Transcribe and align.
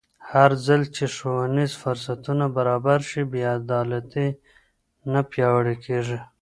هرځل 0.31 0.81
چې 0.95 1.03
ښوونیز 1.15 1.71
فرصتونه 1.83 2.45
برابر 2.57 2.99
شي، 3.09 3.21
بې 3.31 3.41
عدالتي 3.57 4.27
نه 5.11 5.21
پیاوړې 5.31 5.75
کېږي. 5.85 6.19